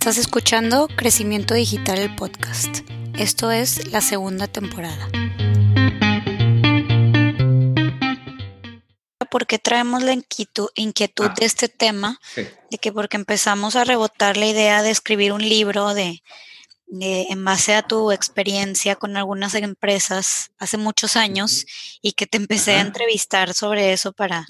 [0.00, 2.78] Estás escuchando Crecimiento Digital el podcast.
[3.18, 5.08] Esto es la segunda temporada.
[9.30, 10.68] ¿Por qué traemos la inquietud,
[11.28, 11.34] Ah.
[11.38, 12.18] de este tema?
[12.34, 12.46] Sí.
[12.70, 16.22] De que porque empezamos a rebotar la idea de escribir un libro de,
[16.86, 21.66] de- en base a tu experiencia con algunas empresas hace muchos años
[22.00, 24.46] y que te empecé a entrevistar sobre eso para,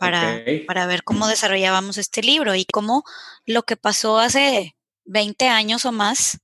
[0.00, 3.04] para, para ver cómo desarrollábamos este libro y cómo
[3.44, 4.74] lo que pasó hace
[5.04, 6.40] 20 años o más,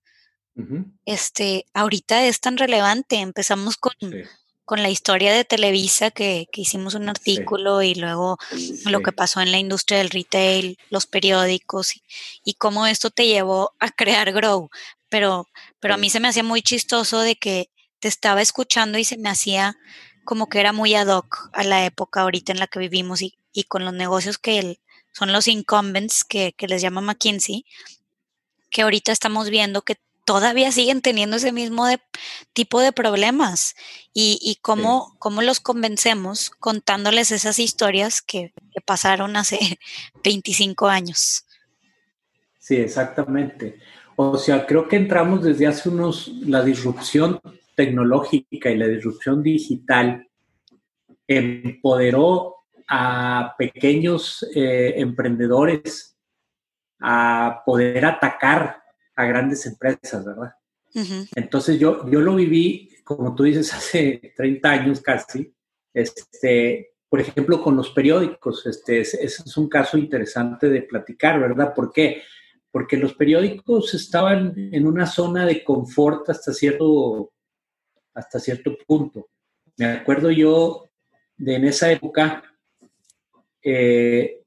[1.07, 3.17] este, ahorita es tan relevante.
[3.17, 4.25] Empezamos con, Sí,
[4.67, 8.37] con la historia de Televisa, que, que hicimos un artículo y luego
[8.85, 12.03] lo que pasó en la industria del retail, los periódicos y,
[12.45, 14.69] y cómo esto te llevó a crear Grow.
[15.09, 15.47] Pero,
[15.79, 19.17] pero a mí se me hacía muy chistoso de que te estaba escuchando y se
[19.17, 19.79] me hacía
[20.25, 23.39] como que era muy ad hoc a la época ahorita en la que vivimos y,
[23.57, 24.81] y con los negocios que el-
[25.13, 27.65] son los incumbents que, que les llama McKinsey,
[28.71, 32.01] que ahorita estamos viendo que todavía siguen teniendo ese mismo de-
[32.53, 33.75] tipo de problemas
[34.13, 39.59] y, y cómo, cómo los convencemos contándoles esas historias que, que pasaron hace
[40.25, 41.47] 25 años.
[42.59, 43.79] Sí, exactamente.
[44.17, 47.41] O sea, creo que entramos desde hace unos, la disrupción
[47.75, 50.29] tecnológica y la disrupción digital
[51.29, 52.56] empoderó
[52.89, 56.17] a pequeños eh, emprendedores
[57.01, 58.83] a poder atacar
[59.15, 60.53] a grandes empresas, ¿verdad?
[61.35, 65.55] Entonces yo, yo lo viví, como tú dices, hace 30 años casi,
[65.93, 68.67] este, por ejemplo, con los periódicos.
[68.67, 71.75] Este, ese es un caso interesante de platicar, ¿verdad?
[71.75, 72.23] ¿Por qué?
[72.71, 77.33] Porque los periódicos estaban en una zona de confort hasta cierto,
[78.15, 79.29] hasta cierto punto.
[79.77, 80.89] Me acuerdo yo
[81.37, 82.43] de en esa época,
[83.69, 84.43] eh,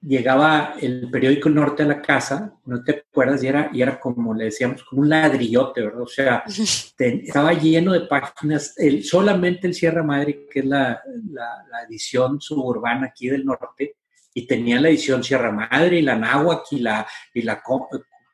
[0.00, 4.34] llegaba el periódico Norte a la casa, no te acuerdas, y era, y era como
[4.34, 6.02] le decíamos, como un ladrillote, ¿verdad?
[6.02, 6.44] O sea,
[6.96, 11.82] te- estaba lleno de páginas, el, solamente el Sierra Madre, que es la, la- la
[11.88, 13.96] edición suburbana aquí del norte,
[14.34, 17.88] y tenía la edición Sierra Madre y la Náhuac y la, y la Co-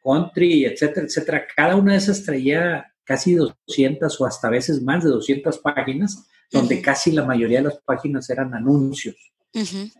[0.05, 1.47] Country, etcétera, etcétera.
[1.57, 6.29] Cada una de esas traía casi 200 o hasta a veces más de 200 páginas,
[6.51, 9.15] donde casi la mayoría de las páginas eran anuncios.
[9.55, 9.91] ujú,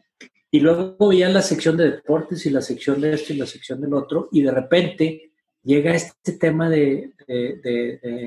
[0.55, 3.81] Y luego veía la sección de deportes y la sección de esto y la sección
[3.81, 5.33] del otro, y de repente
[5.63, 7.15] llega este tema de,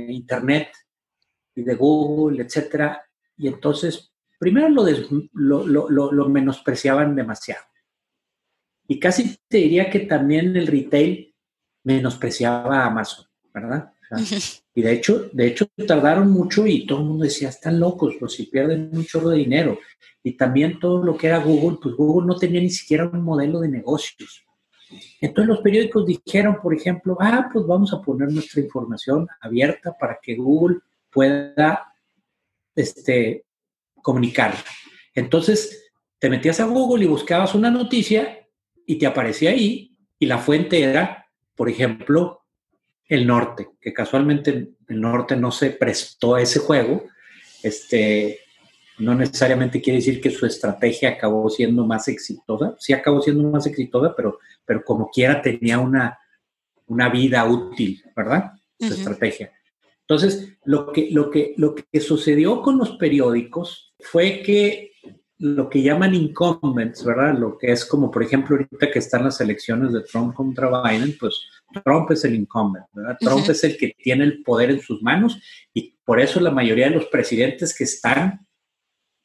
[0.09, 0.69] Internet
[1.53, 3.05] y de Google, etcétera,
[3.37, 7.63] y entonces primero lo, menospreciaban demasiado.
[8.87, 11.35] Y casi te diría que también el retail
[11.83, 13.93] menospreciaba a Amazon, ¿verdad?
[14.77, 18.33] y de hecho, de hecho tardaron mucho y todo el mundo decía, están locos, pues
[18.33, 19.79] si pierden un chorro de dinero.
[20.21, 23.61] Y también todo lo que era Google, pues Google no tenía ni siquiera un modelo
[23.61, 24.45] de negocios.
[25.21, 30.19] Entonces los periódicos dijeron, por ejemplo, ah, pues vamos a poner nuestra información abierta para
[30.21, 31.93] que Google pueda
[32.75, 33.45] este,
[34.01, 34.59] comunicarla.
[35.13, 38.45] Entonces te metías a Google y buscabas una noticia
[38.85, 42.44] y te aparecía ahí y la fuente era, por ejemplo,
[43.07, 47.03] el norte, que casualmente el norte no se prestó a ese juego,
[47.61, 48.39] este,
[48.97, 53.65] no necesariamente quiere decir que su estrategia acabó siendo más exitosa, sí acabó siendo más
[53.67, 56.17] exitosa, pero, pero como quiera tenía una,
[56.87, 58.53] una vida útil, ¿verdad?
[58.79, 59.51] Su estrategia.
[60.01, 64.91] Entonces, lo que, lo, que, lo que sucedió con los periódicos fue que
[65.39, 67.37] lo que llaman incumbents, ¿verdad?
[67.37, 71.17] Lo que es como, por ejemplo, ahorita que están las elecciones de Trump contra Biden,
[71.19, 71.41] pues
[71.83, 73.17] Trump es el incumbent, ¿verdad?
[73.19, 75.37] Trump es el que tiene el poder en sus manos
[75.73, 78.47] y por eso la mayoría de los presidentes que están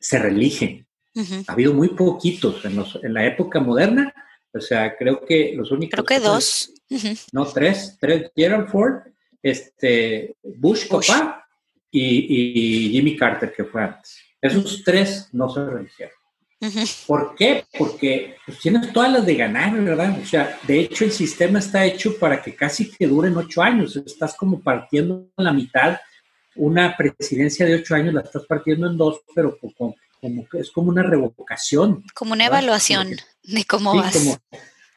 [0.01, 0.87] se reeligen.
[1.15, 1.45] Ujú.
[1.47, 4.13] Ha habido muy poquitos en, los- en la época moderna,
[4.53, 5.93] o sea, creo que los únicos...
[5.93, 6.73] Creo que dos.
[7.33, 9.03] No, tres, tres, Gerald Ford,
[9.43, 11.09] este, Bush, Bush.
[11.09, 11.47] papá
[11.91, 14.19] y, y Jimmy Carter, que fue antes.
[14.41, 16.15] Esos tres no se reeligieron.
[16.63, 16.81] Ujú.
[17.07, 17.65] ¿Por qué?
[17.79, 20.19] Porque pues, tienes todas las de ganar, ¿verdad?
[20.23, 23.97] O sea, de hecho el sistema está hecho para que casi que duren ocho años.
[23.97, 25.99] Estás como partiendo en la mitad.
[26.57, 30.89] Una presidencia de ocho años la estás partiendo en dos, pero como, como es como
[30.91, 32.05] una revocación.
[32.15, 32.59] Como una ¿verdad?
[32.61, 34.13] evaluación Como que- de cómo Sí, vas.
[34.17, 34.39] como,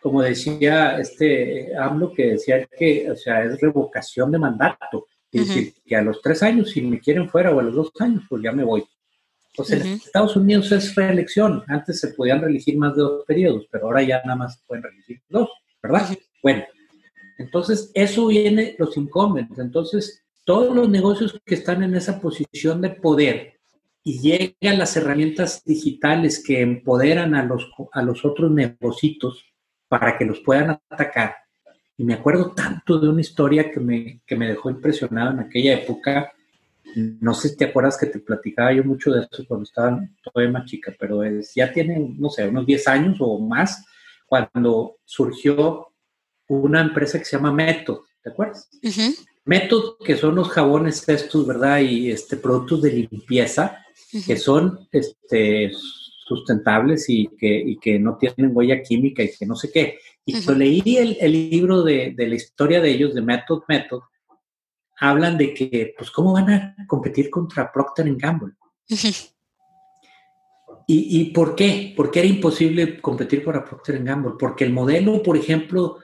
[0.01, 5.07] como decía este AMLO, que decía que, o sea, es revocación de mandato.
[5.31, 7.92] Es decir, que a los tres años, si me quieren fuera, o a los dos
[8.00, 8.84] años, pues ya me voy.
[9.56, 9.90] Pues en Ujú.
[10.06, 11.64] Estados Unidos es reelección.
[11.68, 14.84] Antes se podían reelegir más de dos periodos, pero ahora ya nada más se pueden
[14.84, 15.50] reelegir dos,
[15.82, 16.10] ¿verdad?
[16.42, 16.64] Bueno,
[17.38, 19.60] entonces eso viene los incumbents.
[19.60, 23.60] Entonces, todos los negocios que están en esa posición de poder
[24.04, 29.46] y llegan las herramientas digitales que empoderan a los, a los otros negocios
[29.88, 31.36] para que los puedan atacar,
[31.96, 35.76] Y me acuerdo tanto de una historia que me, que me dejó impresionado en aquella
[35.76, 36.34] época.
[36.95, 40.51] No sé si te acuerdas que te platicaba yo mucho de eso cuando estaba todavía
[40.51, 43.86] más chica, pero es, ya tiene, no sé, unos 10 años o más,
[44.25, 45.88] cuando surgió
[46.48, 48.69] una empresa que se llama Method, ¿te acuerdas?
[49.45, 51.80] Method, que son los jabones estos, ¿verdad?
[51.80, 53.80] Y este, productos de limpieza,
[54.25, 55.72] que son este,
[56.25, 60.00] sustentables y que, que no tienen huella química y que no sé qué.
[60.25, 64.01] Y cuando leí el, libro de, la historia de ellos, de Method Method,
[65.00, 68.54] hablan de que, pues, ¿cómo van a competir contra Procter Gamble?
[70.86, 71.94] ¿Y, ¿Y, por qué?
[71.95, 74.34] ¿Por qué era imposible competir contra Procter Gamble?
[74.38, 76.00] Porque el modelo, por ejemplo,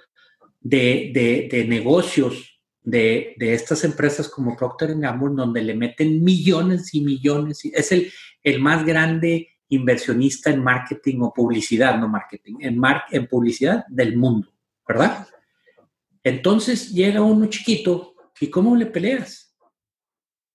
[0.62, 7.02] de, de, negocios de, de, estas empresas como Procter Gamble, donde le meten millones y
[7.02, 8.12] millones, es el,
[8.44, 14.18] el más grande inversionista en marketing o publicidad, no marketing, en, mar, en publicidad del
[14.18, 14.52] mundo,
[14.88, 15.28] ¿verdad?
[16.24, 19.56] Entonces llega uno chiquito y ¿cómo le peleas?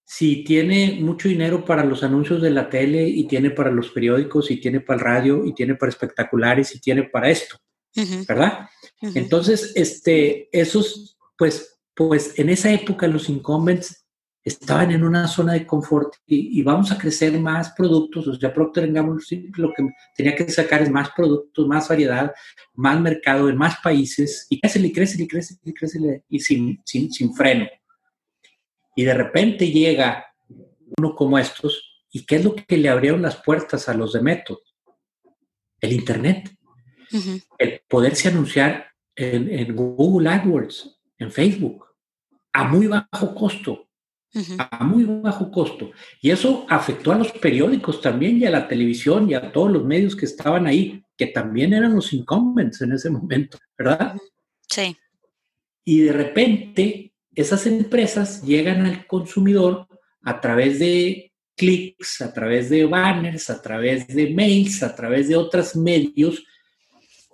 [0.05, 4.51] Si tiene mucho dinero para los anuncios de la tele y tiene para los periódicos
[4.51, 7.59] y tiene para el radio y tiene para espectaculares y tiene para esto,
[8.29, 8.69] ¿verdad?
[9.01, 14.04] Entonces, este, esos, pues, pues en esa época los incumbents
[14.45, 18.93] estaban en una zona de confort y, vamos a crecer más productos, o sea, Procter
[18.93, 19.23] Gamble
[19.57, 22.33] lo que tenía que sacar es más productos, más variedad,
[22.75, 26.83] más mercado en más países y crece y crece y crece y crece y sin,
[26.85, 27.67] sin, sin freno.
[28.95, 30.27] Y de repente llega
[30.99, 34.21] uno como estos y ¿qué es lo que le abrieron las puertas a los de
[34.21, 34.61] Método?
[35.81, 36.55] El Internet.
[37.59, 41.87] El poderse anunciar en, en Google AdWords, en Facebook,
[42.53, 43.89] a muy bajo costo
[44.59, 45.93] a muy bajo costo.
[46.21, 49.85] Y eso afectó a los periódicos también y a la televisión y a todos los
[49.85, 54.17] medios que estaban ahí, que también eran los incumbents en ese momento, ¿verdad?
[54.69, 54.97] Sí.
[55.85, 59.87] Y de repente esas empresas llegan al consumidor
[60.23, 65.37] a través de clics, a través de banners, a través de mails, a través de
[65.37, 66.45] otros medios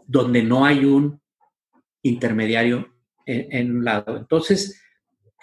[0.06, 1.20] donde no hay un
[2.02, 2.92] intermediario
[3.24, 4.16] en, en un lado.
[4.16, 4.80] Entonces,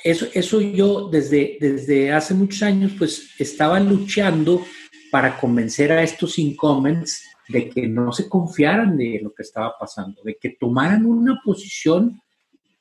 [0.04, 4.66] eso, eso yo desde, desde hace muchos años pues estaba luchando
[5.12, 10.22] para convencer a estos incumbents de que no se confiaran de lo que estaba pasando,
[10.24, 12.22] de que tomaran una posición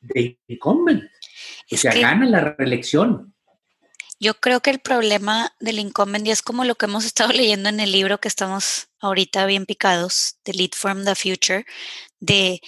[0.01, 1.05] de incumbent,
[1.71, 3.35] o sea, gana la reelección.
[4.19, 7.69] Yo creo que el problema del incumbent, y es como lo que hemos estado leyendo
[7.69, 11.65] en el libro que estamos ahorita bien picados, de Lead from the Future,
[12.19, 12.61] de,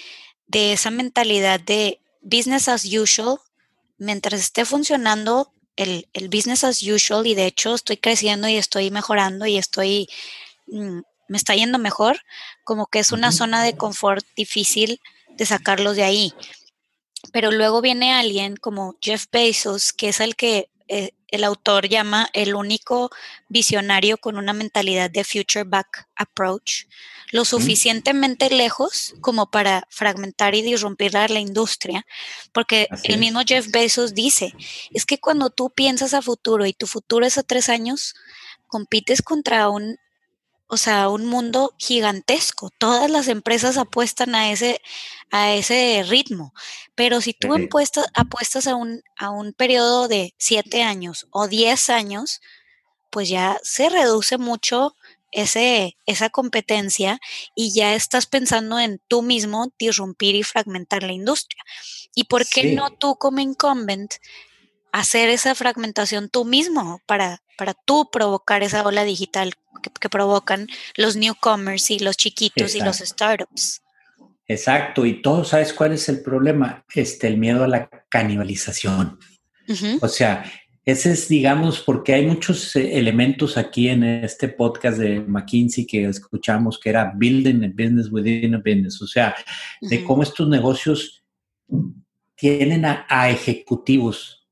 [0.46, 3.38] de esa mentalidad de business as usual,
[3.98, 9.46] mientras esté funcionando el, business as usual y de hecho estoy creciendo y estoy mejorando
[9.46, 10.08] y estoy,
[10.66, 12.20] mm, me está yendo mejor,
[12.64, 15.00] como que es una zona de confort difícil
[15.36, 16.32] de sacarlos de ahí.
[17.32, 22.28] Pero luego viene alguien como Jeff Bezos, que es el que eh, el autor llama
[22.32, 23.10] el único
[23.48, 26.86] visionario con una mentalidad de future back approach,
[27.30, 32.06] lo suficientemente lejos como para fragmentar y disrumpir la, industria,
[32.52, 34.54] porque el mismo Jeff Bezos dice,
[34.90, 38.14] es que cuando tú piensas a futuro y tu futuro es a tres años,
[38.66, 39.98] compites contra un
[40.68, 42.70] o sea, un mundo gigantesco.
[42.78, 44.82] Todas las empresas apuestan a ese,
[45.30, 46.52] a ese ritmo.
[46.94, 51.88] Pero si tú apuestas, apuestas a, un, a un periodo de siete años o diez
[51.88, 52.42] años,
[53.10, 54.94] pues ya se reduce mucho
[55.32, 57.18] ese, esa competencia
[57.54, 61.64] y ya estás pensando en tú mismo disrumpir y fragmentar la industria.
[62.14, 64.16] ¿Y por qué no tú como incumbent
[64.92, 69.54] hacer esa fragmentación tú mismo para, para tú provocar esa ola digital
[70.00, 73.82] que, provocan los newcomers y los chiquitos y los startups.
[74.46, 76.84] Exacto, y todo, ¿sabes cuál es el problema?
[76.94, 79.18] Este, el miedo a la canibalización.
[80.00, 80.50] O sea,
[80.86, 86.06] ese es, digamos, porque hay muchos eh, elementos aquí en este podcast de McKinsey que
[86.06, 89.34] escuchamos que era building a business within a business, o sea,
[89.82, 91.22] de cómo estos negocios
[92.36, 94.48] tienen a, ejecutivos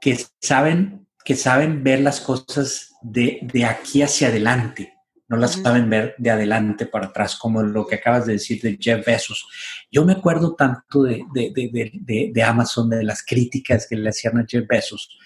[0.00, 4.94] que saben que saben ver las cosas de, de aquí hacia adelante,
[5.28, 8.76] no las saben ver de adelante para atrás, como lo que acabas de decir de
[8.78, 9.46] Jeff Bezos.
[9.90, 14.44] Yo me acuerdo tanto de, de, de Amazon, de las críticas que le hacían a
[14.46, 15.16] Jeff Bezos.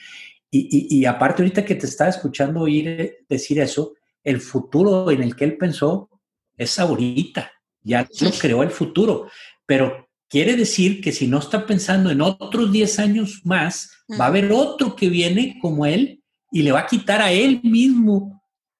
[0.50, 5.22] Y, y, y, aparte, ahorita que te estaba escuchando oír decir eso, el futuro en
[5.22, 6.08] el que él pensó
[6.56, 7.50] es ahorita,
[7.82, 9.28] ya lo creó el futuro,
[9.66, 14.28] pero Quiere decir que si no está pensando en otros 10 años más, va a
[14.28, 18.36] haber otro que viene como él y le va a quitar a él mismo.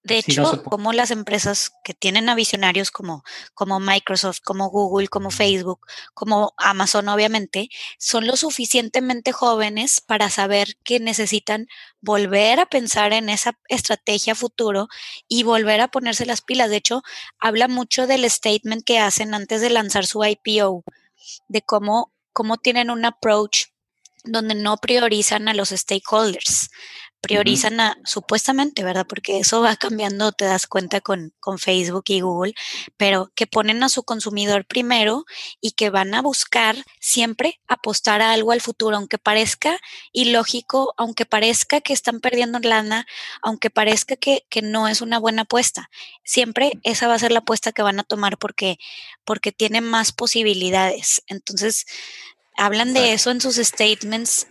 [0.07, 3.25] De hecho, como las empresas que tienen a visionarios como,
[3.55, 5.81] como Microsoft, como Google, como Facebook,
[6.15, 11.67] como Amazon, obviamente, son lo suficientemente jóvenes para saber que necesitan
[12.01, 14.87] volver a pensar en esa estrategia futuro
[15.27, 16.71] y volver a ponerse las pilas.
[16.71, 17.03] De hecho,
[17.41, 20.85] habla mucho del statement que hacen antes de lanzar su IPO,
[21.49, 23.67] de cómo, cómo tienen un approach
[24.25, 26.71] donde no priorizan a los stakeholders
[27.21, 29.07] priorizan a, supuestamente, ¿verdad?
[29.09, 32.55] Porque eso va cambiando, te das cuenta con, con, Facebook y Google,
[32.97, 35.25] pero que ponen a su consumidor primero
[35.61, 39.79] y que van a buscar siempre apostar a algo al futuro, aunque parezca
[40.13, 43.07] ilógico, aunque parezca que están perdiendo lana,
[43.43, 45.91] aunque parezca que, que no es una buena apuesta.
[46.25, 48.79] Siempre esa va a ser la apuesta que van a tomar porque,
[49.25, 51.23] porque tiene más posibilidades.
[51.27, 51.87] Entonces,
[52.57, 54.47] hablan de eso en sus statements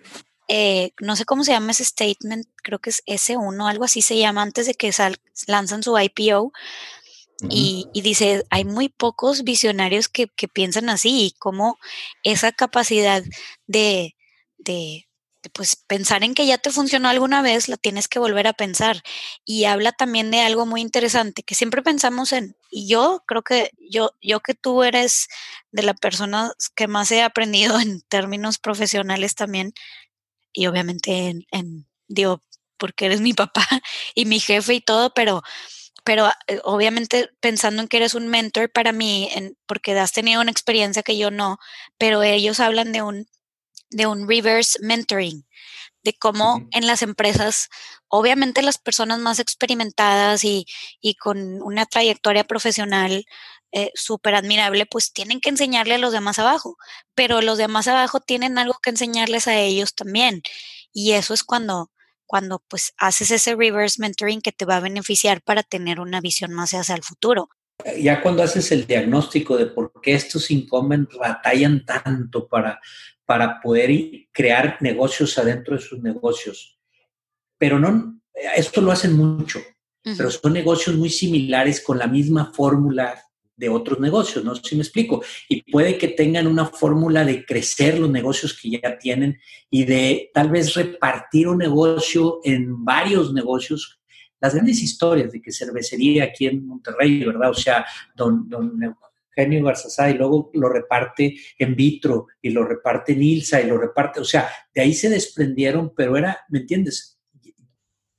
[0.48, 4.18] eh, no sé cómo se llama ese statement, creo que es S1, algo así se
[4.18, 4.92] llama, antes de que
[5.48, 6.52] lanzan su IPO.
[7.50, 11.78] y, dice, hay muy pocos visionarios que, piensan así y cómo
[12.24, 13.24] esa capacidad
[13.68, 14.16] de,
[14.58, 15.08] de,
[15.54, 19.02] pues pensar en que ya te funcionó alguna vez, la tienes que volver a pensar.
[19.46, 23.72] Y habla también de algo muy interesante que siempre pensamos en, y yo creo que
[23.80, 25.28] yo, yo que tú eres
[25.72, 29.74] de la persona que más he aprendido en términos profesionales también,
[30.56, 32.44] y obviamente en, digo,
[32.78, 33.68] porque eres mi papá
[34.16, 35.44] y mi jefe y todo, pero,
[36.04, 40.42] pero eh, obviamente pensando en que eres un mentor para mí, en, porque has tenido
[40.42, 41.58] una experiencia que yo no,
[41.98, 43.28] pero ellos hablan de un,
[43.90, 45.46] de un reverse mentoring,
[46.04, 47.70] de cómo en las empresas,
[48.08, 50.66] obviamente las personas más experimentadas y,
[51.02, 53.26] y con una trayectoria profesional
[53.78, 56.78] eh, súper admirable, pues tienen que enseñarle a los demás abajo,
[57.14, 60.44] pero los demás abajo tienen algo que enseñarles a ellos también.
[60.94, 61.92] Y eso es cuando,
[62.26, 66.54] cuando pues haces ese reverse mentoring que te va a beneficiar para tener una visión
[66.54, 67.50] más hacia el futuro.
[68.02, 72.80] Ya cuando haces el diagnóstico de por qué estos incumbents batallan tanto para,
[73.26, 73.92] para poder
[74.32, 76.80] crear negocios adentro de sus negocios,
[77.58, 78.22] pero no,
[78.56, 79.60] esto lo hacen mucho,
[80.02, 83.22] pero son negocios muy similares con la misma fórmula
[83.58, 84.56] de otros negocios, ¿no?
[84.56, 85.24] Si me explico.
[85.48, 90.32] Y puede que tengan una fórmula de crecer los negocios que ya tienen y de
[90.34, 94.00] tal vez repartir un negocio en varios negocios.
[94.40, 97.50] Las grandes historias de que cervecería aquí en Monterrey, ¿verdad?
[97.50, 97.86] O sea,
[98.16, 98.80] don, don
[99.36, 103.78] Eugenio Garzazá y luego lo reparte en vitro y lo reparte en Ilsa y lo
[103.78, 107.20] reparte, o sea, de ahí se desprendieron, pero era, ¿me entiendes?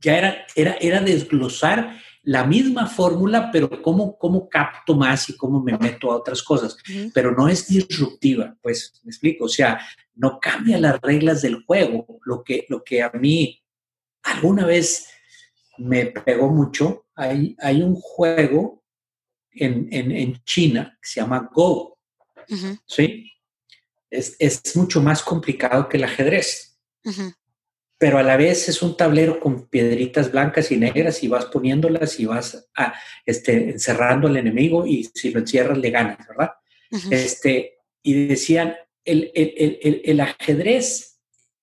[0.01, 5.63] Ya era, era, era desglosar la misma fórmula, pero cómo, cómo capto más y cómo
[5.63, 6.77] me meto a otras cosas.
[7.15, 9.45] Pero no es disruptiva, pues, me explico.
[9.45, 9.81] O sea,
[10.17, 12.19] no cambia las reglas del juego.
[12.25, 13.63] Lo que, lo que a mí
[14.25, 15.07] alguna vez
[15.79, 18.83] me pegó mucho, hay, hay un juego
[19.53, 21.97] en, China que se llama Go.
[22.87, 23.31] ¿Sí?
[24.11, 26.77] Es, mucho más complicado que el ajedrez
[27.99, 32.21] pero a la vez es un tablero con piedritas blancas y negras y vas poniéndolas
[32.21, 36.53] y vas a, este, encerrando al enemigo y si lo encierras le ganas, ¿verdad?
[37.11, 41.19] este, y decían, el, el, el, ajedrez,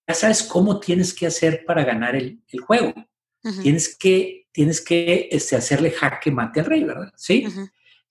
[0.07, 2.93] ya sabes cómo tienes que hacer para ganar el, juego.
[3.61, 7.11] Tienes que, tienes que este, hacerle jaque mate al rey, ¿verdad?
[7.15, 7.45] Sí.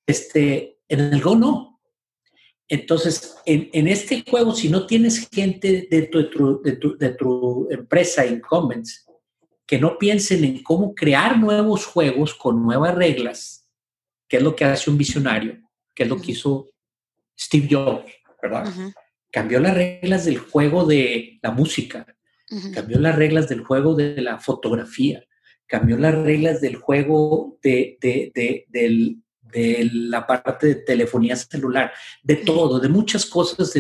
[0.06, 1.71] Este, en el Go no.
[2.68, 7.68] Entonces, en, este juego, si no tienes gente dentro de tu, de tu, de tu
[7.70, 9.06] empresa, incumbents,
[9.66, 13.68] que no piensen en cómo crear nuevos juegos con nuevas reglas,
[14.28, 15.60] que es lo que hace un visionario,
[15.94, 16.70] que es lo que hizo
[17.38, 18.72] Steve Jobs, ¿verdad?
[19.30, 22.06] Cambió las reglas del juego de la música,
[22.74, 25.24] cambió las reglas del juego de la fotografía,
[25.66, 27.96] cambió las reglas del juego de,
[28.68, 29.21] del,
[29.52, 31.92] de la parte de telefonía celular,
[32.22, 33.72] de todo, de muchas cosas,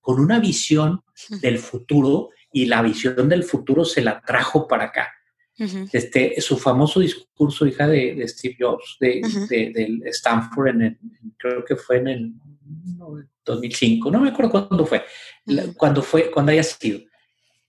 [0.00, 1.02] con una visión
[1.40, 5.08] del futuro y la visión del futuro se la trajo para acá.
[5.92, 9.20] este, su famoso discurso, hija de, Steve Jobs, de,
[10.06, 10.98] Stanford, en
[11.36, 12.32] creo que fue en el
[13.44, 15.04] 2005, no me acuerdo cuándo fue,
[15.76, 17.00] cuando fue, cuando haya sido,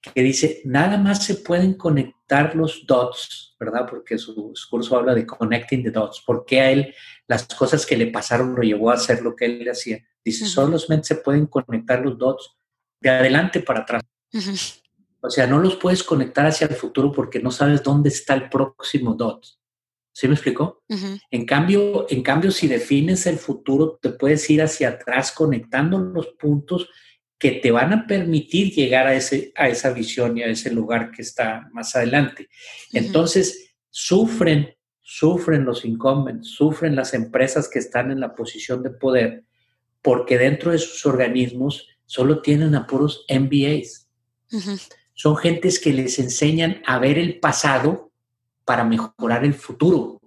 [0.02, 3.88] que dice, nada más se pueden conectar los dots, ¿verdad?
[3.88, 6.94] Porque su discurso habla de connecting the dots, porque a él
[7.28, 10.04] las cosas que le pasaron lo llevó a hacer lo que él hacía.
[10.24, 12.58] Dice, solamente se pueden conectar los dots
[13.00, 14.04] de adelante para atrás.
[15.22, 18.50] O sea, no los puedes conectar hacia el futuro porque no sabes dónde está el
[18.50, 19.46] próximo dot.
[20.14, 20.84] ¿Sí me explicó?
[21.30, 26.28] En cambio, en cambio, si defines el futuro, te puedes ir hacia atrás conectando los
[26.28, 26.90] puntos
[27.42, 31.10] que te van a permitir llegar a, ese, a esa visión y a ese lugar
[31.10, 32.50] que está más adelante.
[32.94, 39.44] Entonces, sufren, sufren los incumbents, sufren las empresas que están en la posición de poder,
[40.04, 44.08] porque dentro de sus organismos solo tienen a puros MBAs.
[45.16, 48.12] Son gentes que les enseñan a ver el pasado
[48.66, 50.22] para mejorar el futuro.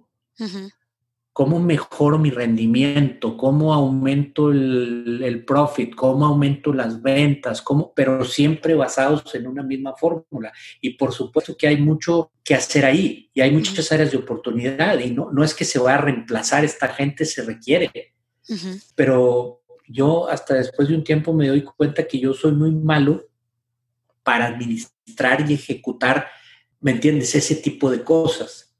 [1.35, 3.35] ¿Cómo mejoro mi rendimiento?
[3.35, 5.93] ¿Cómo aumento el, profit?
[5.93, 7.61] ¿Cómo aumento las ventas?
[7.61, 7.91] ¿Cómo?
[7.93, 10.53] Pero siempre basados en una misma fórmula.
[10.79, 14.97] Y por supuesto que hay mucho que hacer ahí y hay muchas áreas de oportunidad
[14.99, 18.13] y no, no es que se vaya a reemplazar, esta gente se requiere.
[18.95, 23.27] Pero yo hasta después de un tiempo me doy cuenta que yo soy muy malo
[24.23, 26.29] para administrar y ejecutar,
[26.79, 27.35] ¿me entiendes?
[27.35, 28.73] Ese tipo de cosas.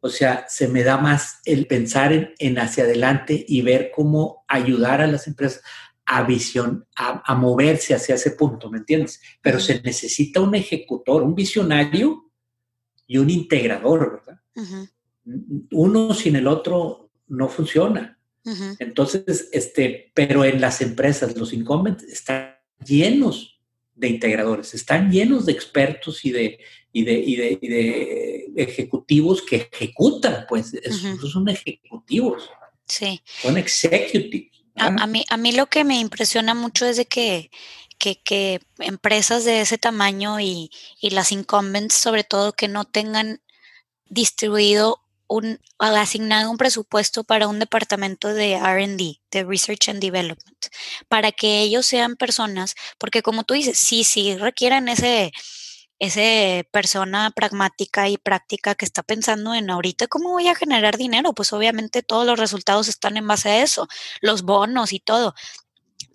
[0.00, 5.02] O sea, se me da más el pensar en, hacia adelante y ver cómo ayudar
[5.02, 5.62] a las empresas
[6.06, 9.20] a visión, a, moverse hacia ese punto, ¿me entiendes?
[9.40, 12.32] Pero se necesita un ejecutor, un visionario
[13.06, 14.40] y un integrador, ¿verdad?
[15.70, 18.18] Uno sin el otro no funciona.
[18.78, 23.59] Entonces, este, pero en las empresas, los incumbents están llenos
[23.94, 26.58] de integradores, están llenos de expertos y de,
[26.92, 30.72] y de, y de, ejecutivos que ejecutan, pues,
[31.30, 32.48] son ejecutivos.
[32.86, 33.20] Sí.
[33.42, 34.50] Son executives.
[34.76, 37.50] A, mí, a mí lo que me impresiona mucho es de que,
[37.98, 40.70] que, empresas de ese tamaño y,
[41.00, 43.40] y, las incumbents, sobre todo, que no tengan
[44.06, 45.00] distribuido
[45.30, 50.66] un, asignado un presupuesto para un departamento de RD, de Research and Development,
[51.08, 55.30] para que ellos sean personas, porque como tú dices, sí, sí requieren ese,
[56.00, 61.32] ese persona pragmática y práctica que está pensando en ahorita cómo voy a generar dinero,
[61.32, 63.86] pues obviamente todos los resultados están en base a eso,
[64.20, 65.34] los bonos y todo.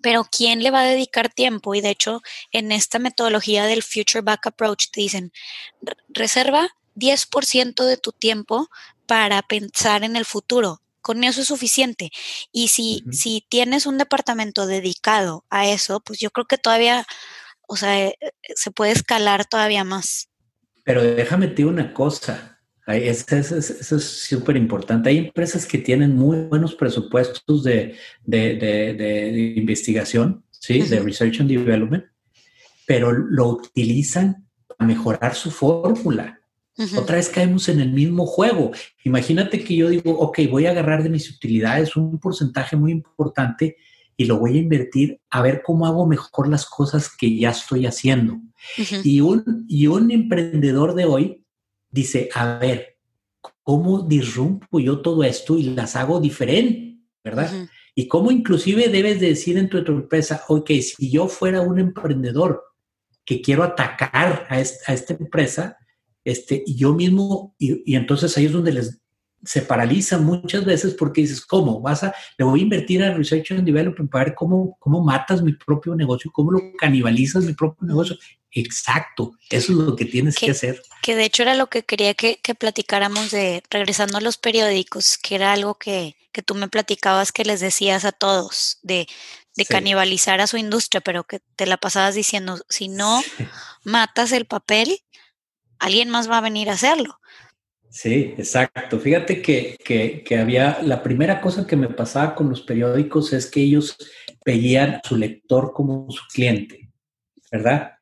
[0.02, 1.74] Pero ¿quién le va a dedicar tiempo?
[1.74, 2.20] Y de hecho,
[2.52, 5.32] en esta metodología del Future Back Approach te dicen,
[6.08, 8.68] reserva 10% de tu tiempo
[9.06, 10.80] para pensar en el futuro.
[11.00, 12.10] Con eso es suficiente.
[12.52, 17.06] Y si, si tienes un departamento dedicado a eso, pues yo creo que todavía,
[17.68, 18.16] o sea, eh,
[18.54, 20.28] se puede escalar todavía más.
[20.82, 22.56] Pero déjame decir una cosa.
[22.86, 25.10] Eso es súper importante.
[25.10, 27.96] Hay empresas que tienen muy buenos presupuestos de,
[29.56, 30.82] investigación, ¿sí?
[30.82, 32.04] de research and development,
[32.86, 36.40] pero lo utilizan para mejorar su fórmula.
[36.96, 38.70] Otra vez caemos en el mismo juego.
[39.04, 43.76] Imagínate que yo digo, ok, voy a agarrar de mis utilidades un porcentaje muy importante
[44.16, 47.86] y lo voy a invertir a ver cómo hago mejor las cosas que ya estoy
[47.86, 48.40] haciendo.
[49.04, 51.44] y, un, y un emprendedor de hoy
[51.90, 52.98] dice, a ver,
[53.62, 56.98] ¿cómo disrumpo yo todo esto y las hago diferente?
[57.24, 57.68] ¿Verdad?
[57.94, 62.62] Y cómo inclusive debes de decir en tu, empresa, ok, si yo fuera un emprendedor
[63.24, 65.78] que quiero atacar a esta empresa,
[66.26, 68.98] este, y yo mismo, y, entonces ahí es donde les
[69.44, 71.80] se paraliza muchas veces porque dices, ¿cómo?
[71.80, 75.40] Vas a, le voy a invertir a Research and Development para ver cómo, cómo matas
[75.40, 78.16] mi propio negocio, cómo lo canibalizas mi propio negocio.
[78.50, 80.82] Exacto, eso es lo que tienes que, hacer.
[81.00, 85.16] Que de hecho era lo que quería que, que, platicáramos de, regresando a los periódicos,
[85.16, 89.06] que era algo que, que tú me platicabas que les decías a todos, de,
[89.56, 93.22] de canibalizar a su industria, pero que te la pasabas diciendo, si no
[93.84, 95.00] matas el papel,
[95.78, 97.18] alguien más va a venir a hacerlo.
[97.90, 98.98] Sí, exacto.
[98.98, 99.78] Fíjate que,
[100.24, 103.96] que, había, la primera cosa que me pasaba con los periódicos es que ellos
[104.44, 106.90] veían a su lector como su cliente,
[107.50, 107.92] ¿verdad?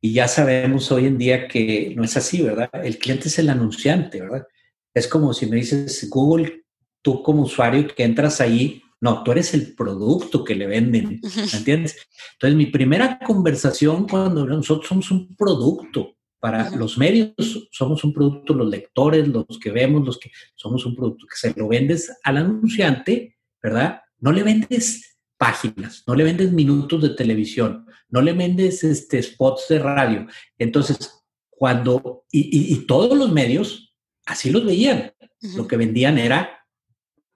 [0.00, 2.70] Y ya sabemos hoy en día que no es así, ¿verdad?
[2.82, 4.46] El cliente es el anunciante, ¿verdad?
[4.94, 6.64] Es como si me dices, Google,
[7.02, 11.20] tú como usuario que entras ahí, no, tú eres el producto que le venden,
[11.52, 11.96] ¿me entiendes?
[12.32, 18.54] Entonces, mi primera conversación cuando nosotros somos un producto, para los medios somos un producto,
[18.54, 22.36] los lectores, los que vemos, los que somos un producto que se lo vendes al
[22.36, 24.00] anunciante, ¿verdad?
[24.18, 29.66] No le vendes páginas, no le vendes minutos de televisión, no le vendes este, spots
[29.68, 30.26] de radio.
[30.58, 33.94] Entonces, cuando, y, todos los medios
[34.26, 35.12] así los veían,
[35.56, 36.66] lo que vendían era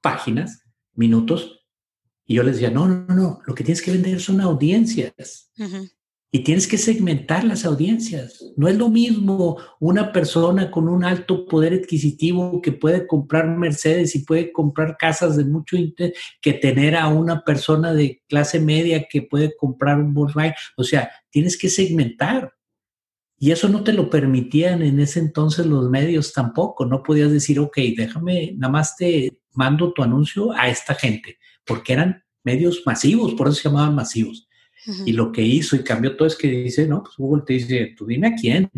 [0.00, 1.64] páginas, minutos,
[2.26, 5.50] y yo les decía, no, no, no, lo que tienes que vender son audiencias.
[6.32, 8.44] Y tienes que segmentar las audiencias.
[8.56, 14.14] No es lo mismo una persona con un alto poder adquisitivo que puede comprar Mercedes
[14.14, 19.08] y puede comprar casas de mucho interés que tener a una persona de clase media
[19.10, 20.54] que puede comprar un Volkswagen.
[20.76, 22.54] O sea, tienes que segmentar.
[23.36, 26.86] Y eso no te lo permitían en ese entonces los medios tampoco.
[26.86, 31.94] No podías decir, ok, déjame, nada más te mando tu anuncio a esta gente, porque
[31.94, 34.46] eran medios masivos, por eso se llamaban masivos.
[35.04, 37.94] Y lo que hizo y cambió todo es que dice, no, pues Google te dice,
[37.96, 38.70] tú dime a quién.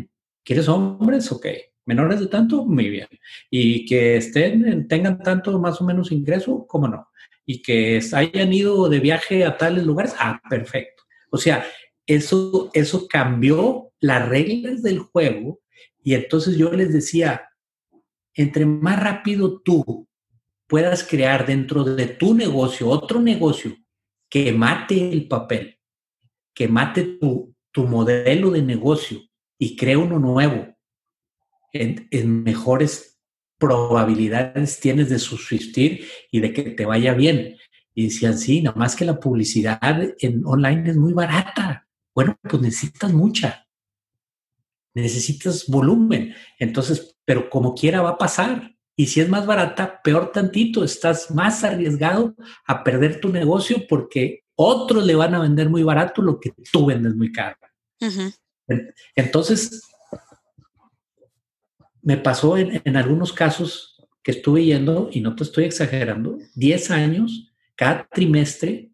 [0.44, 1.30] ¿Quieres hombres?
[1.30, 1.46] Ok.
[1.84, 3.08] Menores de tanto, muy bien.
[3.50, 7.08] Y que estén, tengan tanto más o menos ingreso, cómo no.
[7.44, 11.02] Y que hayan ido de viaje a tales lugares, ah, perfecto.
[11.30, 11.64] O sea,
[12.06, 15.60] eso, eso cambió las reglas del juego
[16.02, 17.48] y entonces yo les decía,
[18.34, 20.08] entre más rápido tú
[20.66, 23.76] puedas crear dentro de tu negocio otro negocio
[24.28, 25.78] que mate el papel,
[26.54, 29.20] que mate tu, tu modelo de negocio
[29.58, 30.76] y cree uno nuevo,
[31.72, 33.18] en, mejores
[33.58, 37.56] probabilidades tienes de subsistir y de que te vaya bien.
[37.94, 41.86] Y decían, sí, nada más que la publicidad en online es muy barata.
[42.14, 43.66] Bueno, pues necesitas mucha.
[44.94, 46.34] Necesitas volumen.
[46.58, 48.74] Entonces, pero como quiera va a pasar.
[48.96, 52.34] Y si es más barata, peor tantito, estás más arriesgado
[52.66, 56.86] a perder tu negocio porque otros le van a vender muy barato lo que tú
[56.86, 57.56] vendes muy caro.
[59.14, 59.82] Entonces,
[62.02, 66.90] me pasó en, en, algunos casos que estuve yendo, y no te estoy exagerando, 10
[66.90, 68.92] años cada trimestre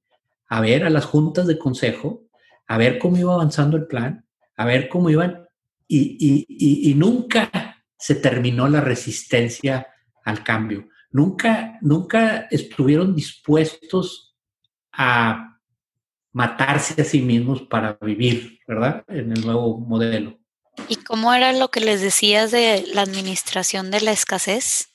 [0.49, 2.25] a ver a las juntas de consejo,
[2.67, 5.47] a ver cómo iba avanzando el plan, a ver cómo iban,
[5.87, 9.87] y, y, y, nunca se terminó la resistencia
[10.25, 10.89] al cambio.
[11.11, 14.28] Nunca, nunca estuvieron dispuestos
[14.99, 15.59] a
[16.33, 19.05] matarse a sí mismos para vivir, ¿verdad?
[19.09, 20.39] En el nuevo modelo.
[20.89, 24.89] ¿Y cómo era lo que les decías de la administración de la escasez?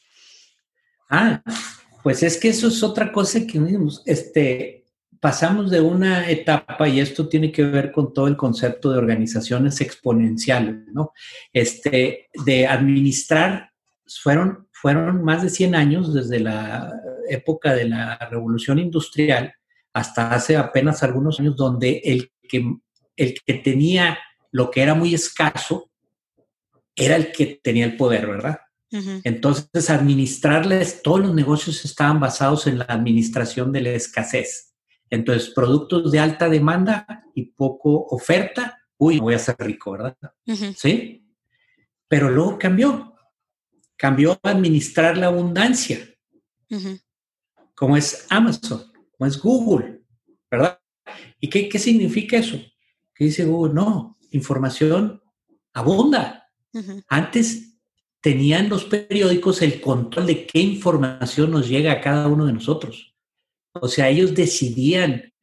[1.10, 1.42] Ah,
[2.04, 3.60] pues es que eso es otra cosa que
[4.06, 4.86] este,
[5.20, 9.80] pasamos de una etapa, y esto tiene que ver con todo el concepto de organizaciones
[9.82, 11.13] exponenciales, ¿no?
[11.52, 13.72] Este, de administrar,
[14.22, 16.92] fueron, fueron más de 100 años desde la
[17.30, 19.54] época de la revolución industrial
[19.93, 22.75] hasta hace apenas algunos años, donde el que,
[23.15, 24.17] el que tenía
[24.51, 25.89] lo que era muy escaso
[26.95, 28.60] era el que tenía el poder, ¿verdad?
[29.23, 34.75] Entonces, administrarles, todos los negocios estaban basados en la administración de la escasez.
[35.10, 40.15] Entonces, productos de alta demanda y poco oferta, uy, voy a ser rico, ¿verdad?
[40.75, 41.27] Sí.
[42.08, 43.15] Pero luego cambió.
[43.97, 45.97] Cambió a administrar la abundancia,
[47.73, 48.92] como es Amazon,
[49.26, 50.02] es Google,
[50.50, 50.80] ¿verdad?
[51.40, 52.58] ¿Y qué, qué significa eso?
[53.14, 53.74] ¿Qué dice Google?
[53.74, 55.22] No, información
[55.74, 56.50] abunda.
[57.08, 57.78] Antes
[58.22, 63.14] tenían los periódicos el control de qué información nos llega a cada uno de nosotros.
[63.74, 65.34] O sea, ellos decidían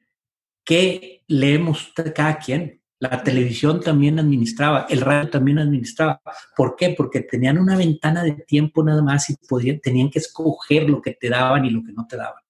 [0.65, 2.81] qué leemos cada quien.
[2.99, 6.21] La televisión también administraba, el radio también administraba.
[6.55, 6.91] ¿Por qué?
[6.91, 11.13] Porque tenían una ventana de tiempo nada más y podían, tenían que escoger lo que
[11.13, 12.43] te daban y lo que no te daban.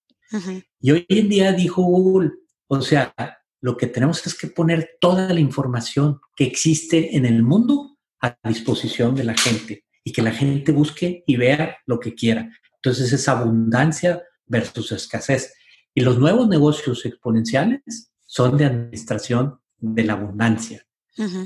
[0.80, 2.32] Y hoy en día dijo Google,
[2.68, 3.14] o sea,
[3.60, 8.36] lo que tenemos es que poner toda la información que existe en el mundo a
[8.44, 12.50] disposición de la gente y que la gente busque y vea lo que quiera.
[12.76, 15.52] Entonces es abundancia versus escasez.
[15.94, 20.86] Y los nuevos negocios exponenciales son de administración de la abundancia.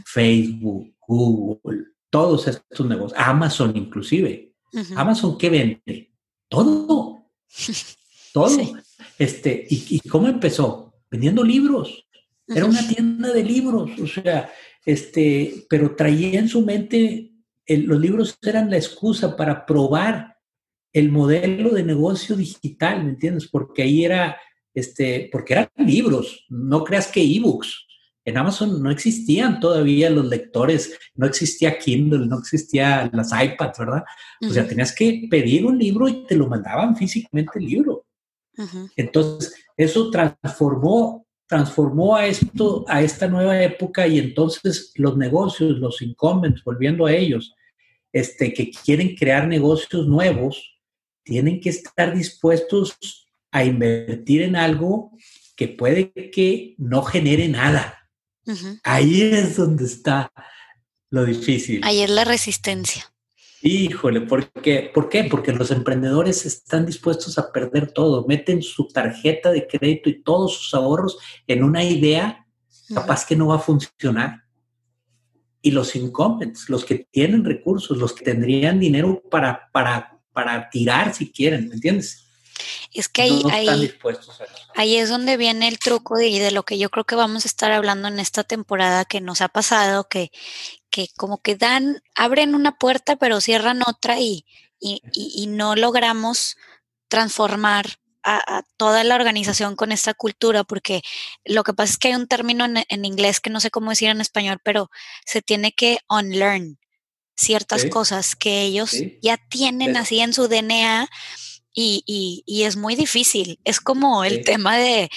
[0.05, 4.53] Facebook, Google, todos estos negocios, Amazon inclusive.
[4.95, 6.13] Amazon, ¿qué vende?
[6.49, 7.31] Todo.
[8.35, 8.59] Todo.
[9.17, 10.93] Este, ¿y, ¿Y cómo empezó?
[11.09, 12.05] Vendiendo libros.
[12.49, 14.51] Era una tienda de libros, o sea,
[14.85, 17.31] este, pero traía en su mente,
[17.67, 20.37] los libros eran la excusa para probar
[20.93, 23.49] el modelo de negocio digital, ¿me entiendes?
[23.49, 24.37] Porque ahí era,
[24.75, 27.87] este, porque eran libros, no creas que ebooks.
[28.27, 34.05] En Amazon no existían todavía los lectores, no existía Kindle, no existía las iPads, ¿verdad?
[34.43, 38.04] O sea, tenías que pedir un libro y te lo mandaban físicamente el libro.
[38.97, 46.01] Entonces, eso transformó transformó a esto, a esta nueva época y entonces los negocios, los
[46.03, 47.55] incumbents, volviendo a ellos,
[48.13, 50.79] este, que quieren crear negocios nuevos,
[51.23, 52.97] tienen que estar dispuestos
[53.51, 55.13] a invertir en algo
[55.57, 58.09] que puede que no genere nada.
[58.83, 60.33] Ahí es donde está
[61.11, 61.81] lo difícil.
[61.85, 63.14] Ahí es la resistencia.
[63.67, 64.91] Híjole, ¿por qué?
[64.93, 65.25] ¿por qué?
[65.25, 70.59] Porque los emprendedores están dispuestos a perder todo, meten su tarjeta de crédito y todos
[70.59, 72.47] sus ahorros en una idea
[72.93, 74.43] capaz que no va a funcionar.
[75.63, 81.15] Y los incumbents, los que tienen recursos, los que tendrían dinero para, para, para tirar
[81.15, 82.21] si quieren, ¿me entiendes?
[82.93, 83.43] Es que ahí,
[84.75, 87.49] ahí, es donde viene el truco de, de lo que yo creo que vamos a
[87.49, 90.31] estar hablando en esta temporada que nos ha pasado, que,
[90.95, 94.47] que como que dan, abren una puerta pero cierran otra y,
[94.79, 96.57] y, no logramos
[97.09, 101.03] transformar a, toda la organización con esta cultura, porque
[101.45, 103.91] lo que pasa es que hay un término en, en, inglés que no sé cómo
[103.91, 104.89] decir en español, pero
[105.27, 106.79] se tiene que unlearn.
[107.35, 111.09] ciertas cosas que ellos ya tienen así en su DNA
[111.75, 113.59] y, es muy difícil.
[113.65, 115.09] Es como el tema de,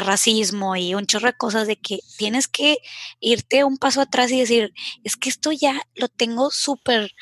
[0.00, 2.78] racismo y un chorro de cosas de que tienes que
[3.20, 4.72] irte un paso atrás y decir,
[5.04, 7.12] es que esto ya lo tengo súper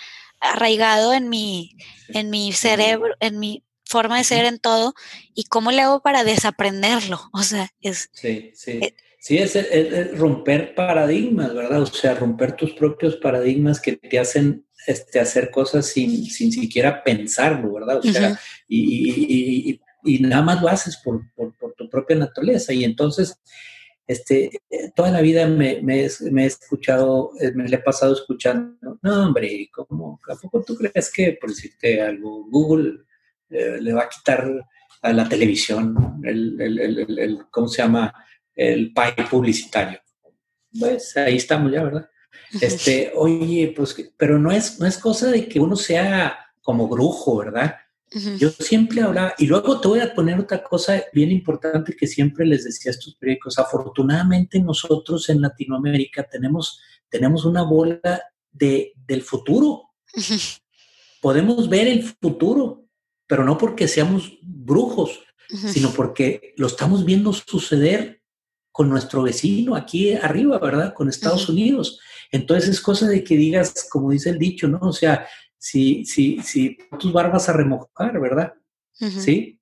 [0.41, 1.77] arraigado en mi,
[2.09, 4.95] en mi cerebro, en mi forma de ser en todo,
[5.35, 7.21] y cómo le hago para desaprenderlo.
[7.33, 8.11] O sea, es...
[8.13, 8.81] Sí, sí.
[8.83, 8.95] Eh
[9.27, 11.83] sí, es, romper paradigmas, ¿verdad?
[11.83, 17.03] O sea, romper tus propios paradigmas que te hacen este, hacer cosas sin, sin siquiera
[17.03, 17.99] pensarlo, ¿verdad?
[17.99, 19.81] O sea, y,
[20.21, 21.23] nada más lo haces por,
[21.77, 22.73] tu propia naturaleza.
[22.73, 23.41] Y entonces,
[24.07, 24.51] este,
[24.95, 30.21] toda la vida me, he escuchado, eh, me le he pasado escuchando, no, hombre, ¿cómo,
[30.29, 33.01] ¿a poco tú crees que, por decirte algo, Google
[33.51, 34.49] eh, le va a quitar
[35.03, 38.15] a la televisión el, el, ¿cómo se llama?
[38.55, 40.01] El pay publicitario.
[40.79, 42.09] Pues ahí estamos ya, ¿verdad?
[42.61, 47.39] Este, oye, pues, pero no es, no es cosa de que uno sea como brujo,
[47.39, 47.77] ¿verdad?
[48.39, 52.47] Yo siempre hablaba, y luego te voy a poner otra cosa bien importante que siempre
[52.47, 53.59] les decía a estos periódicos.
[53.59, 58.23] Afortunadamente nosotros en Latinoamérica tenemos, tenemos una bola
[58.53, 59.91] de, del futuro.
[61.21, 62.87] Podemos ver el futuro,
[63.27, 68.23] pero no porque seamos brujos, sino porque lo estamos viendo suceder
[68.73, 70.95] con nuestro vecino aquí arriba, ¿verdad?
[70.95, 72.01] Con Estados Unidos.
[72.31, 74.79] Entonces es cosa de que digas, como dice el dicho, ¿no?
[74.83, 75.27] O sea,
[75.59, 78.53] si, si, si tus barbas a remojar, ¿verdad?
[78.93, 79.61] ¿Sí?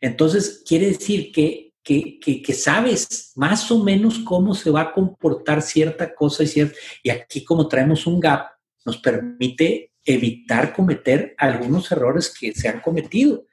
[0.00, 5.62] Entonces quiere decir que, que, que, sabes más o menos cómo se va a comportar
[5.62, 8.48] cierta cosa y cierta, y aquí como traemos un gap,
[8.84, 13.46] nos permite evitar cometer algunos errores que se han cometido.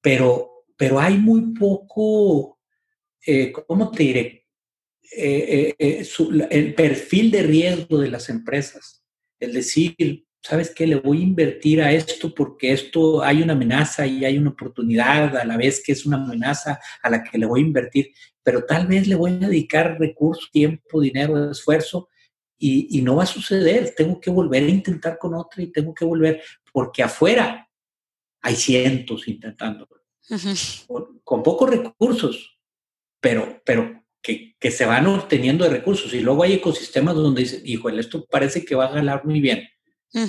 [0.00, 2.58] Pero, pero hay muy poco,
[3.26, 4.37] eh, ¿cómo te diré?
[5.10, 6.08] Eh, eh, eh,
[6.50, 9.02] el perfil de riesgo de las empresas.
[9.40, 10.86] El decir, ¿sabes qué?
[10.86, 15.36] Le voy a invertir a esto porque esto hay una amenaza y hay una oportunidad
[15.36, 18.64] a la vez que es una amenaza a la que le voy a invertir, pero
[18.64, 22.08] tal vez le voy a dedicar recursos, tiempo, dinero, esfuerzo
[22.58, 23.94] y, no va a suceder.
[23.96, 26.42] Tengo que volver a intentar con otra y tengo que volver
[26.72, 27.66] porque afuera
[28.42, 29.88] hay cientos intentando.
[31.24, 32.58] con, pocos recursos,
[33.20, 36.12] pero, pero que, se van obteniendo de recursos.
[36.14, 39.68] Y luego hay ecosistemas donde dicen, híjole, esto parece que va a ganar muy bien.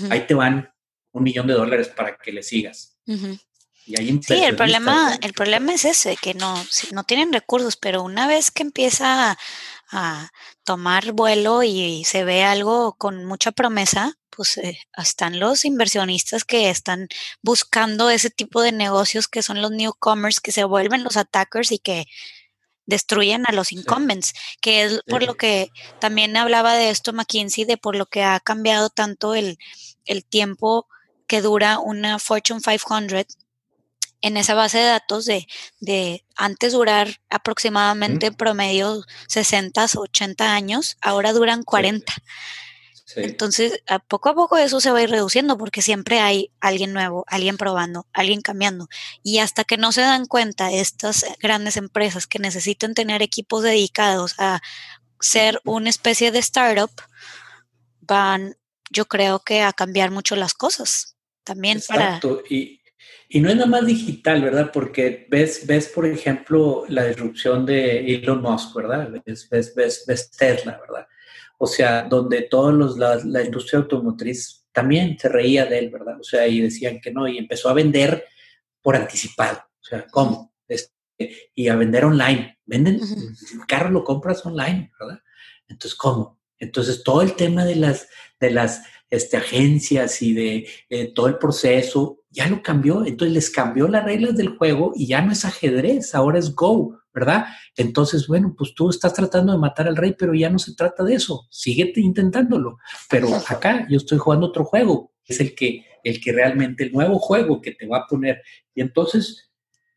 [0.09, 0.71] Ahí te van
[1.11, 2.97] un millón de dólares para que le sigas.
[3.05, 6.55] sí, el problema, el problema es ese, que no,
[6.93, 9.37] no tienen recursos, pero una vez que empieza
[9.91, 10.29] a,
[10.63, 16.69] tomar vuelo y, se ve algo con mucha promesa, pues eh, están los inversionistas que
[16.69, 17.07] están
[17.41, 21.79] buscando ese tipo de negocios que son los newcomers, que se vuelven los attackers y
[21.79, 22.05] que
[22.89, 27.77] destruyen a los incumbents, que es por lo que también hablaba de esto McKinsey, de
[27.77, 29.57] por lo que ha cambiado tanto el,
[30.29, 30.87] tiempo
[31.27, 33.37] que dura una Fortune 500
[34.21, 35.47] en esa base de datos de,
[35.79, 42.11] de antes durar aproximadamente en promedio 60 o 80 años, ahora duran 40.
[43.15, 46.93] Entonces, a poco a poco eso se va a ir reduciendo porque siempre hay alguien
[46.93, 48.87] nuevo, alguien probando, alguien cambiando.
[49.23, 54.35] Y hasta que no se dan cuenta estas grandes empresas que necesitan tener equipos dedicados
[54.37, 54.61] a
[55.19, 56.91] ser una especie de startup,
[58.01, 58.55] van,
[58.89, 61.15] yo creo que a cambiar mucho las cosas.
[61.43, 62.43] También Exacto.
[62.49, 62.81] Y,
[63.27, 64.71] y no es nada más digital, ¿verdad?
[64.71, 69.09] Porque ves, ves, por ejemplo, la disrupción de Elon Musk, ¿verdad?
[69.25, 71.07] Ves, ves, ves, ves Tesla, ¿verdad?
[71.61, 76.17] O sea, donde todos los, la, industria automotriz también se reía de él, ¿verdad?
[76.19, 78.25] O sea, y decían que no, y empezó a vender
[78.81, 80.53] por anticipado, o sea, ¿cómo?
[80.69, 80.93] Este,
[81.53, 85.19] y a vender online, venden, el carro lo compras online, ¿verdad?
[85.67, 86.39] Entonces, ¿cómo?
[86.57, 88.07] Entonces, todo el tema de las,
[88.39, 93.49] de las este, agencias y de eh, todo el proceso ya lo cambió, entonces les
[93.49, 96.99] cambió las reglas del juego y ya no es ajedrez, ahora es Go.
[97.13, 97.45] ¿verdad?
[97.75, 101.03] Entonces, bueno, pues tú estás tratando de matar al rey, pero ya no se trata
[101.03, 102.77] de eso, síguete intentándolo.
[103.09, 107.19] Pero acá yo estoy jugando otro juego, es el que, el que realmente, el nuevo
[107.19, 108.41] juego que te va a poner.
[108.73, 109.51] Y entonces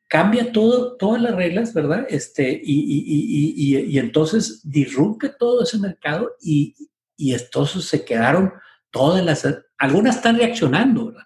[0.08, 2.06] cambia todo, todas las reglas, ¿verdad?
[2.08, 6.74] Este, y, entonces disrumpe todo ese mercado y,
[7.16, 8.52] y entonces se quedaron
[8.90, 9.46] todas las,
[9.78, 11.24] algunas están reaccionando, ¿verdad?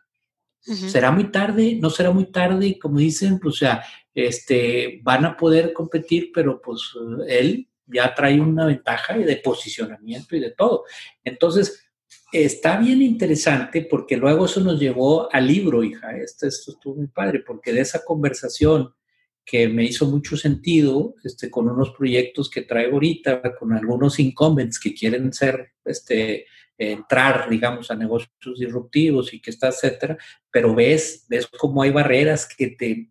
[0.67, 1.79] ¿Será muy tarde?
[1.81, 2.79] ¿No será muy tarde?
[2.79, 6.93] Como dicen, pues, o sea, este, van a poder competir, pero pues
[7.29, 10.85] él ya trae una ventaja de posicionamiento y de todo.
[11.23, 11.87] Entonces,
[12.33, 16.17] está bien interesante porque luego eso nos llevó al libro, hija.
[16.17, 18.93] Esto, esto estuvo muy padre, porque de esa conversación
[19.45, 24.81] que me hizo mucho sentido este, con unos proyectos que traigo ahorita, con algunos incumbents
[24.81, 26.47] que quieren ser este,
[26.79, 30.17] entrar, digamos, a negocios disruptivos y que está, etcétera,
[30.51, 33.11] pero ves, ves cómo hay barreras que te,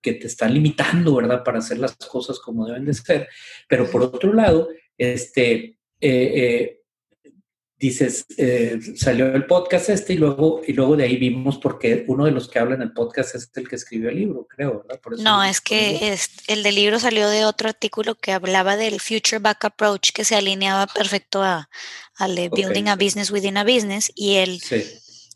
[0.00, 3.28] que te están limitando, ¿verdad?, para hacer las cosas como deben de ser.
[3.68, 6.80] Pero por otro lado, este, eh, eh,
[7.88, 12.24] dices, eh, salió el podcast este y luego, y luego de ahí vimos porque uno
[12.24, 15.00] de los que habla en el podcast es el que escribió el libro, creo, ¿verdad?
[15.18, 19.38] no, es que es, el del libro salió de otro artículo que hablaba del Future
[19.38, 21.68] Back Approach que se alineaba perfecto a,
[22.16, 24.62] al de Building a Business Within a Business y él,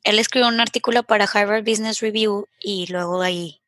[0.04, 3.60] él escribió un artículo para Harvard Business Review y luego ahí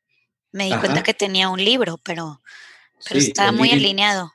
[0.53, 2.41] me di cuenta que tenía un libro, pero,
[3.07, 4.33] pero estaba muy alineado.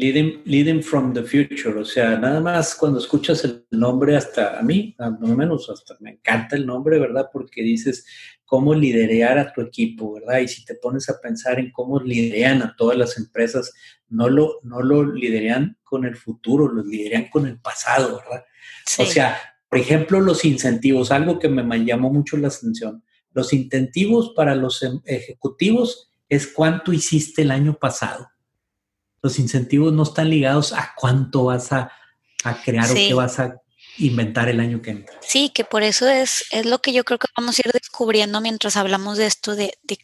[0.00, 4.94] Leading, from the future, o sea, nada más cuando escuchas el nombre, hasta a mí,
[4.96, 7.28] no menos, hasta me encanta el nombre, ¿verdad?
[7.32, 8.06] Porque dices
[8.44, 10.38] cómo liderear a tu equipo, ¿verdad?
[10.38, 13.72] Y si te pones a pensar en cómo liderean a todas las empresas,
[14.08, 18.44] no lo, no lo liderean con el futuro, lo liderean con el pasado, ¿verdad?
[19.00, 19.36] O sea,
[19.68, 23.02] por ejemplo, los incentivos, algo que me llamó mucho la atención.
[23.32, 28.28] Los incentivos para los em, ejecutivos es cuánto hiciste el año pasado
[29.22, 31.92] los incentivos no están ligados a cuánto vas a,
[32.64, 33.60] crear o qué vas a
[33.98, 35.18] inventar el año que entra.
[35.20, 38.40] Sí, que por eso es, es lo que yo creo que vamos a ir descubriendo
[38.40, 39.98] mientras hablamos de esto, de, de,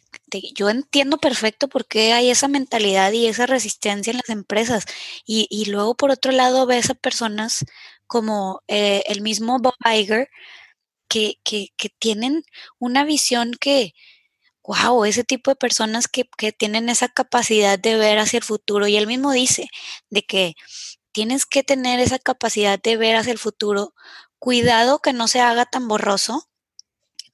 [0.53, 4.85] yo entiendo perfecto por qué hay esa mentalidad y esa resistencia en las empresas.
[5.25, 7.65] Y, y luego, por otro lado, ves a personas
[8.05, 10.29] como eh, el mismo Bob Iger,
[11.07, 12.43] que, que, que tienen
[12.79, 13.93] una visión que,
[14.65, 18.87] wow, ese tipo de personas que, tienen esa capacidad de ver hacia el futuro.
[18.87, 19.69] Y él mismo dice
[20.09, 20.55] de que
[21.11, 23.93] tienes que tener esa capacidad de ver hacia el futuro.
[24.39, 26.49] Cuidado que no se haga tan borroso,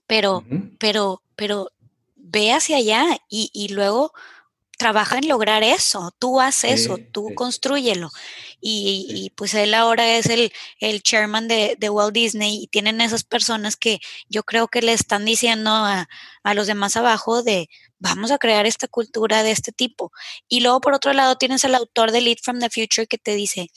[0.08, 0.44] pero,
[0.78, 1.72] pero, pero
[2.16, 4.14] ve hacia allá y, y luego
[4.82, 8.10] trabaja en lograr eso, tú haz eso, tú construyelo.
[8.60, 13.76] Y, pues él ahora es el, el chairman de, Walt Disney y tienen esas personas
[13.76, 16.10] que yo creo que le están diciendo a,
[16.42, 20.12] a los demás abajo de vamos a crear esta cultura de este tipo.
[20.48, 23.36] Y luego por otro lado tienes al autor de Lead from the Future que te
[23.36, 23.70] dice,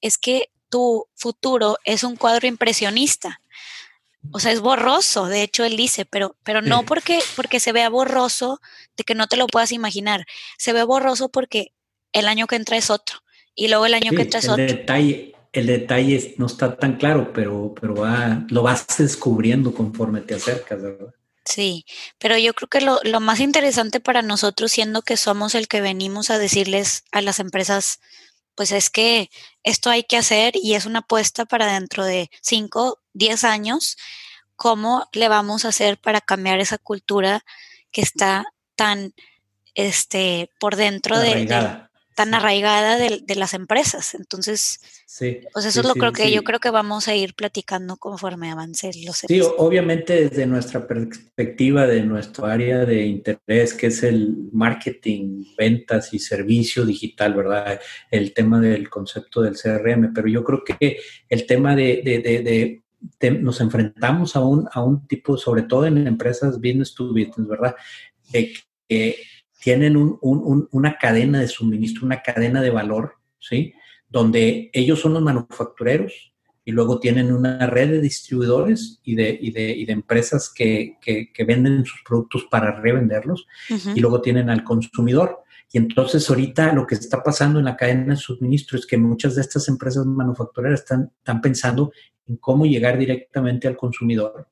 [0.00, 3.40] es que tu futuro es un cuadro impresionista
[4.32, 7.88] o sea, es borroso, de hecho él dice, pero, pero no porque, porque se vea
[7.88, 8.60] borroso
[8.96, 10.26] de que no te lo puedas imaginar,
[10.58, 11.72] se ve borroso porque
[12.12, 13.18] el año que entra es otro
[13.54, 14.64] y luego el año que entra es otro.
[14.64, 17.94] Detalle, el detalle no está tan claro, pero, pero
[18.48, 21.14] lo vas descubriendo conforme te acercas, ¿verdad?
[21.44, 21.84] Sí,
[22.18, 25.82] pero yo creo que lo, lo más interesante para nosotros, siendo que somos el que
[25.82, 28.00] venimos a decirles a las empresas,
[28.54, 29.30] pues es que
[29.62, 33.96] esto hay que hacer y es una apuesta para dentro de 5, 10 años,
[34.56, 37.44] cómo le vamos a hacer para cambiar esa cultura
[37.90, 38.44] que está
[38.76, 39.14] tan
[39.74, 41.46] este, por dentro de,
[42.14, 44.14] tan arraigada de, las empresas.
[44.14, 44.80] Entonces,
[45.52, 48.90] pues eso es lo creo que yo creo que vamos a ir platicando conforme avance
[49.04, 55.44] los Sí, obviamente desde nuestra perspectiva de nuestro área de interés, que es el marketing,
[55.58, 57.80] ventas y servicio digital, ¿verdad?
[58.10, 60.98] El tema del concepto del CRM, pero yo creo que
[61.28, 62.83] el tema de, de, de
[63.40, 67.74] nos enfrentamos a un, a un tipo, sobre todo en empresas business to business, ¿verdad?
[68.30, 68.52] De
[68.88, 69.16] que
[69.60, 73.72] tienen una cadena de suministro, una cadena de valor, ¿sí?
[74.08, 79.84] Donde ellos son los manufactureros y luego tienen una red de distribuidores y de, de,
[79.88, 80.98] empresas que,
[81.46, 83.46] venden sus productos para revenderlos
[83.94, 85.43] y luego tienen al consumidor.
[85.72, 89.34] Y entonces ahorita lo que está pasando en la cadena de suministro es que muchas
[89.34, 91.92] de estas empresas manufactureras están, están pensando
[92.26, 94.48] en cómo llegar directamente al consumidor.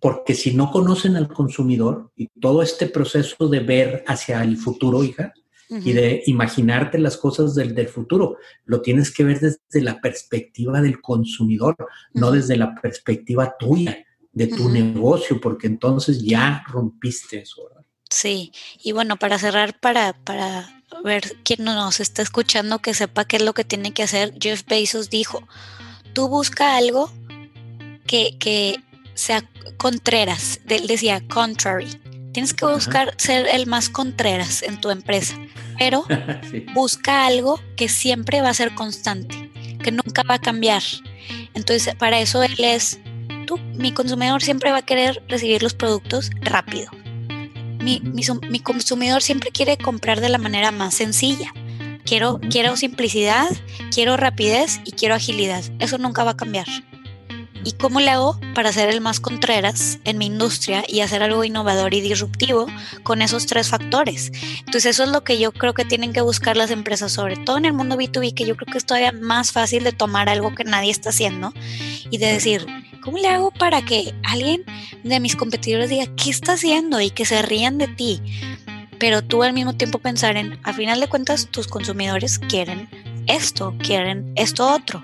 [0.00, 5.04] Porque si no conocen al consumidor y todo este proceso de ver hacia el futuro,
[5.04, 5.34] hija,
[5.68, 10.80] y de imaginarte las cosas del, del, futuro, lo tienes que ver desde la perspectiva
[10.80, 11.76] del consumidor,
[12.12, 17.62] no desde la perspectiva tuya, de tu negocio, porque entonces ya rompiste eso.
[18.10, 23.36] Sí, y bueno, para cerrar, para, para ver quién nos está escuchando, que sepa qué
[23.36, 25.46] es lo que tiene que hacer, Jeff Bezos dijo,
[26.12, 27.10] tú busca algo
[28.06, 28.82] que, que
[29.14, 31.88] sea Contreras, él decía contrary.
[32.32, 35.36] Tienes que buscar ser el más Contreras en tu empresa,
[35.78, 36.04] pero
[36.74, 39.50] busca algo que siempre va a ser constante,
[39.82, 40.82] que nunca va a cambiar.
[41.54, 42.98] Entonces, para eso él es,
[43.46, 46.90] tú, mi consumidor siempre va a querer recibir los productos rápido.
[47.80, 51.52] Mi, mi, consumidor siempre quiere comprar de la manera más sencilla.
[52.04, 53.48] Quiero, quiero simplicidad,
[53.92, 55.62] quiero rapidez y quiero agilidad.
[55.78, 56.66] Eso nunca va a cambiar.
[57.64, 61.44] ¿Y cómo le hago para ser el más contreras en mi industria y hacer algo
[61.44, 62.66] innovador y disruptivo
[63.02, 64.32] con esos tres factores?
[64.60, 67.58] Entonces eso es lo que yo creo que tienen que buscar las empresas, sobre todo
[67.58, 70.54] en el mundo B2B, que yo creo que es todavía más fácil de tomar algo
[70.54, 71.52] que nadie está haciendo
[72.10, 72.66] y de decir,
[73.02, 74.64] ¿cómo le hago para que alguien
[75.04, 77.00] de mis competidores diga, ¿qué está haciendo?
[77.00, 78.22] Y que se rían de ti.
[78.98, 82.88] Pero tú al mismo tiempo pensar en, a final de cuentas, tus consumidores quieren
[83.26, 85.02] esto, quieren esto otro.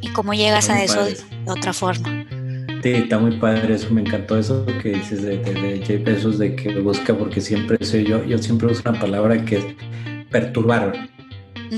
[0.00, 1.16] ¿Y cómo llegas a eso de
[1.46, 2.26] otra forma?
[2.82, 6.56] Sí, está muy padre eso, me encantó eso que dices de, de, de Jay de
[6.56, 9.64] que busca, porque siempre soy yo, yo siempre uso una palabra que es
[10.30, 11.08] perturbar.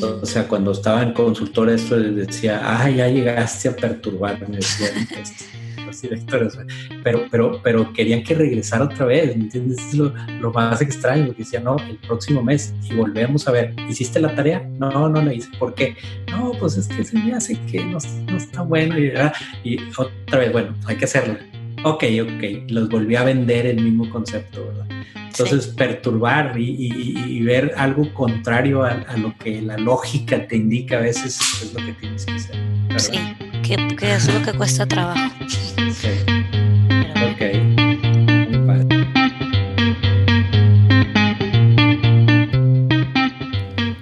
[0.02, 3.76] O sea, cuando estaba en consultor esto decía, ah, ya llegaste a
[6.06, 9.78] perturbar, me decían los directores, pero, pero, pero querían que regresara otra vez, ¿me entiendes?
[9.78, 13.74] Es lo, lo, más extraño, porque decía, no, el próximo mes y volvemos a ver,
[13.88, 14.68] ¿hiciste la tarea?
[14.78, 15.96] No, no la hice, ¿por qué?
[16.30, 19.12] No, pues es que se me hace que no, no está bueno y,
[19.64, 21.36] y otra vez, bueno, hay que hacerlo.
[21.84, 24.86] Ok, ok, los volví a vender el mismo concepto, ¿verdad?
[25.28, 31.38] Entonces, perturbar y, ver algo contrario a, lo que la lógica te indica a veces
[31.62, 32.56] es lo que tienes que hacer.
[32.96, 33.18] Sí,
[33.62, 35.30] que, que, es lo que cuesta trabajo.
[35.48, 36.08] Sí.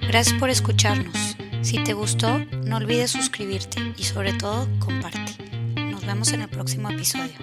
[0.07, 1.35] Gracias por escucharnos.
[1.61, 5.33] Si te gustó, no olvides suscribirte y sobre todo comparte.
[5.75, 7.35] Nos vemos en el próximo episodio.